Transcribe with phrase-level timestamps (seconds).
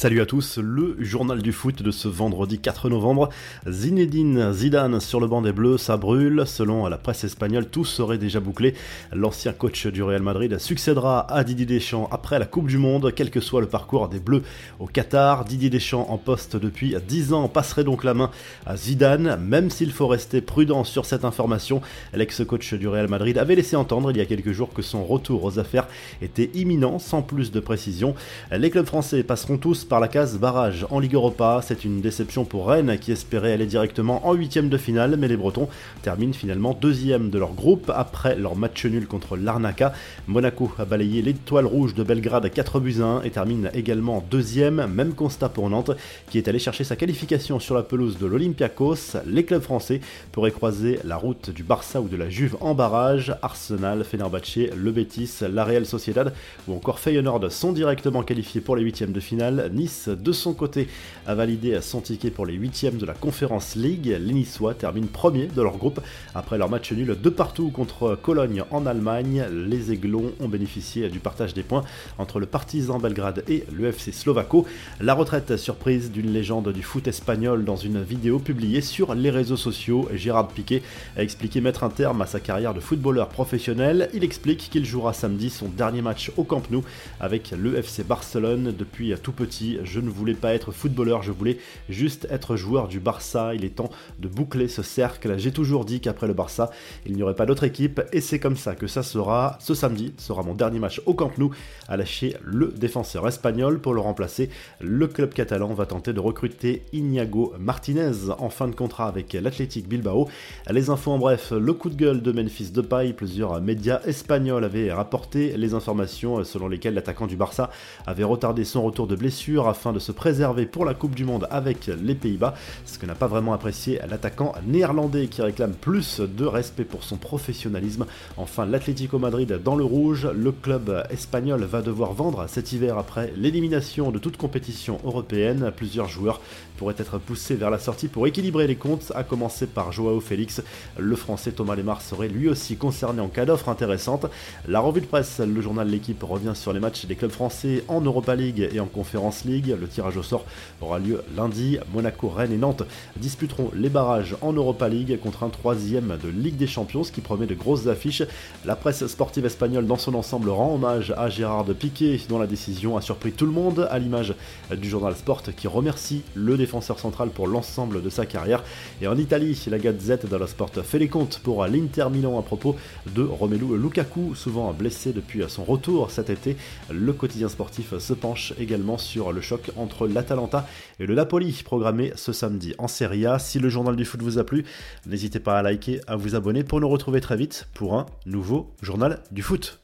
[0.00, 3.28] Salut à tous, le journal du foot de ce vendredi 4 novembre.
[3.68, 6.44] Zinedine Zidane sur le banc des Bleus, ça brûle.
[6.46, 8.72] Selon la presse espagnole, tout serait déjà bouclé.
[9.12, 13.30] L'ancien coach du Real Madrid succédera à Didier Deschamps après la Coupe du Monde, quel
[13.30, 14.42] que soit le parcours des Bleus
[14.78, 15.44] au Qatar.
[15.44, 18.30] Didier Deschamps en poste depuis 10 ans passerait donc la main
[18.64, 21.82] à Zidane, même s'il faut rester prudent sur cette information.
[22.14, 25.44] L'ex-coach du Real Madrid avait laissé entendre il y a quelques jours que son retour
[25.44, 25.88] aux affaires
[26.22, 28.14] était imminent, sans plus de précision.
[28.50, 31.60] Les clubs français passeront tous par la case barrage en Ligue Europa.
[31.64, 35.36] C'est une déception pour Rennes qui espérait aller directement en huitième de finale, mais les
[35.36, 35.68] Bretons
[36.02, 39.92] terminent finalement deuxième de leur groupe après leur match nul contre l'Arnaca.
[40.28, 44.86] Monaco a balayé l'étoile rouge de Belgrade à 4 buts 1 et termine également deuxième.
[44.86, 45.90] Même constat pour Nantes
[46.30, 49.16] qui est allé chercher sa qualification sur la pelouse de l'Olympiakos.
[49.26, 50.00] Les clubs français
[50.30, 53.34] pourraient croiser la route du Barça ou de la Juve en barrage.
[53.42, 56.32] Arsenal, Fenerbahce, le Betis, la Real Sociedad
[56.68, 59.68] ou encore Feyenoord sont directement qualifiés pour les huitièmes de finale.
[59.80, 60.88] De son côté,
[61.26, 64.14] a validé son ticket pour les huitièmes de la Conference League.
[64.20, 66.00] Les Niçois terminent premier de leur groupe
[66.34, 69.46] après leur match nul de partout contre Cologne en Allemagne.
[69.50, 71.82] Les Aiglons ont bénéficié du partage des points
[72.18, 74.66] entre le Partizan Belgrade et l'UFC Slovako.
[75.00, 79.56] La retraite surprise d'une légende du foot espagnol dans une vidéo publiée sur les réseaux
[79.56, 80.08] sociaux.
[80.12, 80.82] Gérard Piquet
[81.16, 84.10] a expliqué mettre un terme à sa carrière de footballeur professionnel.
[84.12, 86.84] Il explique qu'il jouera samedi son dernier match au Camp Nou
[87.18, 92.26] avec l'UFC Barcelone depuis tout petit je ne voulais pas être footballeur, je voulais juste
[92.30, 93.54] être joueur du Barça.
[93.54, 95.38] Il est temps de boucler ce cercle.
[95.38, 96.70] J'ai toujours dit qu'après le Barça,
[97.06, 99.58] il n'y aurait pas d'autre équipe et c'est comme ça que ça sera.
[99.60, 101.50] Ce samedi sera mon dernier match au Camp Nou
[101.88, 104.50] à lâcher le défenseur espagnol pour le remplacer.
[104.80, 109.88] Le club catalan va tenter de recruter Iñigo Martinez en fin de contrat avec l'Athletic
[109.88, 110.28] Bilbao.
[110.70, 114.92] Les infos en bref, le coup de gueule de Memphis Depay, plusieurs médias espagnols avaient
[114.92, 117.70] rapporté les informations selon lesquelles l'attaquant du Barça
[118.06, 121.46] avait retardé son retour de blessure afin de se préserver pour la Coupe du Monde
[121.50, 126.44] avec les Pays-Bas, ce que n'a pas vraiment apprécié l'attaquant néerlandais qui réclame plus de
[126.44, 128.06] respect pour son professionnalisme.
[128.36, 133.32] Enfin, l'Atlético Madrid dans le rouge, le club espagnol va devoir vendre cet hiver après
[133.36, 135.72] l'élimination de toute compétition européenne.
[135.76, 136.40] Plusieurs joueurs
[136.76, 140.62] pourraient être poussés vers la sortie pour équilibrer les comptes, à commencer par Joao Félix.
[140.98, 144.26] Le français Thomas Lemar serait lui aussi concerné en cas d'offre intéressante.
[144.66, 148.00] La revue de presse, le journal L'équipe revient sur les matchs des clubs français en
[148.00, 150.44] Europa League et en Conférence Le tirage au sort
[150.80, 151.78] aura lieu lundi.
[151.94, 152.82] Monaco, Rennes et Nantes
[153.16, 157.20] disputeront les barrages en Europa League contre un troisième de Ligue des Champions, ce qui
[157.20, 158.22] promet de grosses affiches.
[158.64, 162.96] La presse sportive espagnole dans son ensemble rend hommage à Gérard Piqué, dont la décision
[162.96, 164.34] a surpris tout le monde, à l'image
[164.76, 168.62] du journal Sport qui remercie le défenseur central pour l'ensemble de sa carrière.
[169.00, 172.76] Et en Italie, la Gazette dello Sport fait les comptes pour l'Inter Milan à propos
[173.14, 176.56] de Romelu Lukaku, souvent blessé depuis son retour cet été.
[176.90, 180.66] Le quotidien sportif se penche également sur le choc entre l'Atalanta
[180.98, 183.38] et le Napoli programmé ce samedi en Serie A.
[183.38, 184.64] Si le journal du foot vous a plu,
[185.06, 188.74] n'hésitez pas à liker, à vous abonner pour nous retrouver très vite pour un nouveau
[188.82, 189.79] journal du foot.